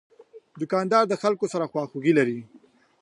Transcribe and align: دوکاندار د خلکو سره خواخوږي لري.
دوکاندار 0.61 1.03
د 1.07 1.13
خلکو 1.21 1.45
سره 1.53 1.69
خواخوږي 1.71 2.13
لري. 2.19 2.39